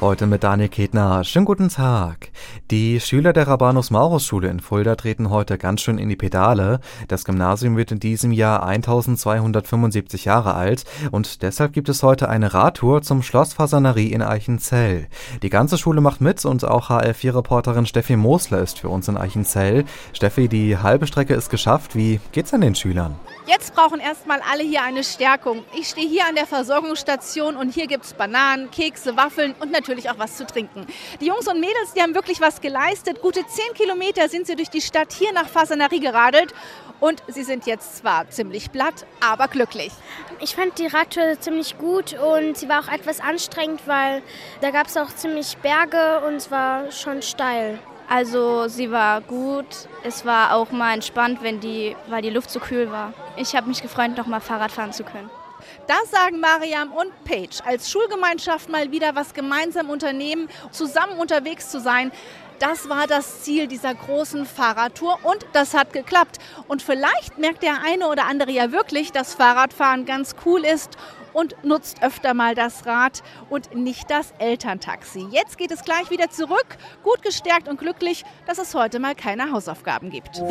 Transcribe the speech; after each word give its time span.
Heute 0.00 0.28
mit 0.28 0.44
Daniel 0.44 0.68
Ketner. 0.68 1.24
Schönen 1.24 1.44
guten 1.44 1.70
Tag. 1.70 2.30
Die 2.70 3.00
Schüler 3.00 3.32
der 3.32 3.48
Rabanus 3.48 3.90
Maurus 3.90 4.24
Schule 4.24 4.48
in 4.48 4.60
Fulda 4.60 4.94
treten 4.94 5.28
heute 5.28 5.58
ganz 5.58 5.80
schön 5.80 5.98
in 5.98 6.08
die 6.08 6.14
Pedale. 6.14 6.78
Das 7.08 7.24
Gymnasium 7.24 7.76
wird 7.76 7.90
in 7.90 7.98
diesem 7.98 8.30
Jahr 8.30 8.64
1275 8.64 10.24
Jahre 10.24 10.54
alt 10.54 10.84
und 11.10 11.42
deshalb 11.42 11.72
gibt 11.72 11.88
es 11.88 12.04
heute 12.04 12.28
eine 12.28 12.54
Radtour 12.54 13.02
zum 13.02 13.24
Schloss 13.24 13.54
Fasanerie 13.54 14.12
in 14.12 14.22
Eichenzell. 14.22 15.08
Die 15.42 15.50
ganze 15.50 15.76
Schule 15.76 16.00
macht 16.00 16.20
mit 16.20 16.44
und 16.44 16.64
auch 16.64 16.90
HL4-Reporterin 16.90 17.86
Steffi 17.86 18.14
Mosler 18.14 18.60
ist 18.60 18.78
für 18.78 18.90
uns 18.90 19.08
in 19.08 19.16
Eichenzell. 19.16 19.84
Steffi, 20.12 20.46
die 20.46 20.78
halbe 20.78 21.08
Strecke 21.08 21.34
ist 21.34 21.50
geschafft. 21.50 21.96
Wie 21.96 22.20
geht's 22.30 22.54
an 22.54 22.60
den 22.60 22.76
Schülern? 22.76 23.16
Jetzt 23.46 23.74
brauchen 23.74 23.98
erstmal 23.98 24.40
alle 24.48 24.62
hier 24.62 24.82
eine 24.82 25.02
Stärkung. 25.02 25.64
Ich 25.76 25.88
stehe 25.88 26.08
hier 26.08 26.26
an 26.28 26.36
der 26.36 26.46
Versorgungsstation 26.46 27.56
und 27.56 27.74
hier 27.74 27.88
gibt 27.88 28.04
es 28.04 28.12
Bananen, 28.12 28.70
Kekse, 28.70 29.16
Waffeln 29.16 29.54
und 29.58 29.72
natürlich 29.72 29.87
auch 30.10 30.18
was 30.18 30.36
zu 30.36 30.46
trinken. 30.46 30.86
Die 31.20 31.26
Jungs 31.26 31.48
und 31.48 31.60
Mädels, 31.60 31.92
die 31.94 32.02
haben 32.02 32.14
wirklich 32.14 32.40
was 32.40 32.60
geleistet. 32.60 33.22
Gute 33.22 33.46
zehn 33.46 33.74
Kilometer 33.74 34.28
sind 34.28 34.46
sie 34.46 34.56
durch 34.56 34.70
die 34.70 34.80
Stadt 34.80 35.12
hier 35.12 35.32
nach 35.32 35.48
Fasanerie 35.48 36.00
geradelt 36.00 36.52
und 37.00 37.22
sie 37.28 37.44
sind 37.44 37.66
jetzt 37.66 37.98
zwar 37.98 38.28
ziemlich 38.30 38.72
platt, 38.72 39.06
aber 39.20 39.48
glücklich. 39.48 39.92
Ich 40.40 40.54
fand 40.54 40.78
die 40.78 40.86
Radtour 40.86 41.40
ziemlich 41.40 41.78
gut 41.78 42.14
und 42.18 42.56
sie 42.56 42.68
war 42.68 42.80
auch 42.80 42.92
etwas 42.92 43.20
anstrengend, 43.20 43.82
weil 43.86 44.22
da 44.60 44.70
gab 44.70 44.86
es 44.86 44.96
auch 44.96 45.08
ziemlich 45.14 45.56
Berge 45.58 46.20
und 46.26 46.34
es 46.34 46.50
war 46.50 46.90
schon 46.90 47.22
steil. 47.22 47.78
Also 48.08 48.68
sie 48.68 48.90
war 48.90 49.20
gut. 49.20 49.66
Es 50.02 50.24
war 50.24 50.54
auch 50.54 50.70
mal 50.70 50.94
entspannt, 50.94 51.42
wenn 51.42 51.60
die, 51.60 51.94
weil 52.08 52.22
die 52.22 52.30
Luft 52.30 52.50
so 52.50 52.58
kühl 52.58 52.90
war. 52.90 53.12
Ich 53.36 53.54
habe 53.54 53.68
mich 53.68 53.82
gefreut, 53.82 54.16
noch 54.16 54.26
mal 54.26 54.40
Fahrrad 54.40 54.72
fahren 54.72 54.92
zu 54.92 55.04
können. 55.04 55.30
Das 55.86 56.10
sagen 56.10 56.40
Mariam 56.40 56.92
und 56.92 57.12
Paige. 57.24 57.60
Als 57.64 57.90
Schulgemeinschaft 57.90 58.68
mal 58.68 58.90
wieder 58.92 59.14
was 59.14 59.34
gemeinsam 59.34 59.90
unternehmen, 59.90 60.48
zusammen 60.70 61.18
unterwegs 61.18 61.70
zu 61.70 61.80
sein. 61.80 62.12
Das 62.58 62.88
war 62.88 63.06
das 63.06 63.42
Ziel 63.42 63.68
dieser 63.68 63.94
großen 63.94 64.44
Fahrradtour 64.44 65.20
und 65.22 65.46
das 65.52 65.74
hat 65.74 65.92
geklappt. 65.92 66.38
Und 66.66 66.82
vielleicht 66.82 67.38
merkt 67.38 67.62
der 67.62 67.82
eine 67.84 68.08
oder 68.08 68.26
andere 68.26 68.50
ja 68.50 68.72
wirklich, 68.72 69.12
dass 69.12 69.34
Fahrradfahren 69.34 70.06
ganz 70.06 70.34
cool 70.44 70.64
ist 70.64 70.96
und 71.38 71.54
nutzt 71.62 72.02
öfter 72.02 72.34
mal 72.34 72.56
das 72.56 72.84
Rad 72.84 73.22
und 73.48 73.74
nicht 73.74 74.10
das 74.10 74.32
Elterntaxi. 74.38 75.28
Jetzt 75.30 75.56
geht 75.56 75.70
es 75.70 75.84
gleich 75.84 76.10
wieder 76.10 76.30
zurück, 76.30 76.76
gut 77.04 77.22
gestärkt 77.22 77.68
und 77.68 77.78
glücklich, 77.78 78.24
dass 78.46 78.58
es 78.58 78.74
heute 78.74 78.98
mal 78.98 79.14
keine 79.14 79.52
Hausaufgaben 79.52 80.10
gibt. 80.10 80.42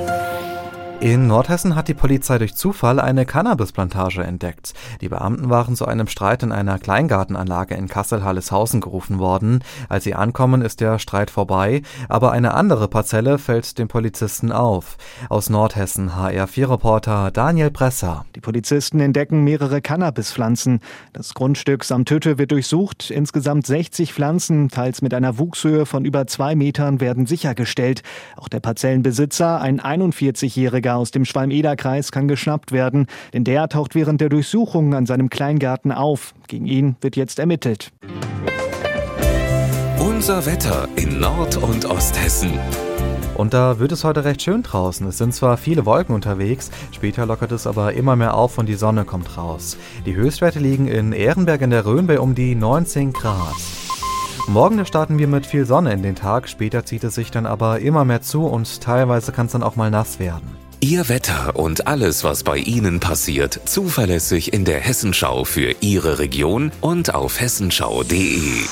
In 0.99 1.27
Nordhessen 1.27 1.75
hat 1.75 1.89
die 1.89 1.93
Polizei 1.93 2.39
durch 2.39 2.55
Zufall 2.55 2.99
eine 2.99 3.23
Cannabisplantage 3.23 4.23
entdeckt. 4.23 4.73
Die 4.99 5.09
Beamten 5.09 5.47
waren 5.47 5.75
zu 5.75 5.85
einem 5.85 6.07
Streit 6.07 6.41
in 6.41 6.51
einer 6.51 6.79
Kleingartenanlage 6.79 7.75
in 7.75 7.87
Kassel-Halleshausen 7.87 8.81
gerufen 8.81 9.19
worden. 9.19 9.63
Als 9.89 10.05
sie 10.05 10.15
ankommen, 10.15 10.63
ist 10.63 10.81
der 10.81 10.97
Streit 10.97 11.29
vorbei, 11.29 11.83
aber 12.09 12.31
eine 12.31 12.55
andere 12.55 12.87
Parzelle 12.87 13.37
fällt 13.37 13.77
den 13.77 13.87
Polizisten 13.87 14.51
auf. 14.51 14.97
Aus 15.29 15.51
Nordhessen 15.51 16.13
HR4-Reporter 16.13 17.29
Daniel 17.29 17.69
Presser. 17.69 18.25
Die 18.35 18.41
Polizisten 18.41 18.99
entdecken 18.99 19.43
mehrere 19.43 19.81
Cannabispflanzen. 19.81 20.76
Das 21.13 21.33
Grundstück 21.33 21.83
samt 21.83 22.09
Hütte 22.09 22.37
wird 22.37 22.51
durchsucht. 22.51 23.11
Insgesamt 23.11 23.67
60 23.67 24.13
Pflanzen, 24.13 24.69
teils 24.69 25.01
mit 25.01 25.13
einer 25.13 25.37
Wuchshöhe 25.37 25.85
von 25.85 26.05
über 26.05 26.25
zwei 26.27 26.55
Metern, 26.55 26.99
werden 26.99 27.27
sichergestellt. 27.27 28.01
Auch 28.35 28.47
der 28.47 28.61
Parzellenbesitzer, 28.61 29.61
ein 29.61 29.79
41-jähriger 29.79 30.87
Jäger 30.87 30.95
aus 30.95 31.11
dem 31.11 31.25
Schwalm-Eder-Kreis 31.25 32.11
kann 32.11 32.27
geschnappt 32.27 32.71
werden, 32.71 33.07
denn 33.33 33.43
der 33.43 33.67
taucht 33.67 33.93
während 33.93 34.21
der 34.21 34.29
Durchsuchung 34.29 34.93
an 34.93 35.05
seinem 35.05 35.29
Kleingarten 35.29 35.91
auf. 35.91 36.33
Gegen 36.47 36.65
ihn 36.65 36.95
wird 37.01 37.15
jetzt 37.15 37.39
ermittelt. 37.39 37.91
Unser 40.17 40.47
Wetter 40.47 40.89
in 40.95 41.19
Nord- 41.19 41.57
und 41.57 41.85
Osthessen. 41.85 42.57
Und 43.35 43.53
da 43.53 43.77
wird 43.77 43.91
es 43.91 44.03
heute 44.03 44.25
recht 44.25 44.41
schön 44.41 44.63
draußen. 44.63 45.05
Es 45.05 45.19
sind 45.19 45.35
zwar 45.35 45.57
viele 45.57 45.85
Wolken 45.85 46.15
unterwegs, 46.15 46.71
später 46.91 47.27
lockert 47.27 47.51
es 47.51 47.67
aber 47.67 47.93
immer 47.93 48.15
mehr 48.15 48.33
auf 48.33 48.57
und 48.57 48.65
die 48.65 48.73
Sonne 48.73 49.05
kommt 49.05 49.37
raus. 49.37 49.77
Die 50.07 50.15
Höchstwerte 50.15 50.57
liegen 50.57 50.87
in 50.87 51.11
Ehrenberg 51.11 51.61
in 51.61 51.69
der 51.69 51.85
Rhön 51.85 52.07
bei 52.07 52.19
um 52.19 52.33
die 52.33 52.55
19 52.55 53.13
Grad. 53.13 53.53
Morgen 54.47 54.83
starten 54.87 55.19
wir 55.19 55.27
mit 55.27 55.45
viel 55.45 55.67
Sonne 55.67 55.93
in 55.93 56.01
den 56.01 56.15
Tag, 56.15 56.49
später 56.49 56.83
zieht 56.83 57.03
es 57.03 57.13
sich 57.13 57.29
dann 57.29 57.45
aber 57.45 57.81
immer 57.81 58.03
mehr 58.03 58.23
zu 58.23 58.47
und 58.47 58.81
teilweise 58.81 59.31
kann 59.31 59.45
es 59.45 59.51
dann 59.51 59.61
auch 59.61 59.75
mal 59.75 59.91
nass 59.91 60.17
werden. 60.17 60.49
Ihr 60.79 61.09
Wetter 61.09 61.55
und 61.55 61.85
alles, 61.85 62.23
was 62.23 62.41
bei 62.41 62.57
Ihnen 62.57 62.99
passiert, 62.99 63.59
zuverlässig 63.65 64.51
in 64.51 64.65
der 64.65 64.79
Hessenschau 64.79 65.43
für 65.43 65.75
Ihre 65.81 66.17
Region 66.17 66.71
und 66.81 67.13
auf 67.13 67.39
hessenschau.de. 67.39 68.63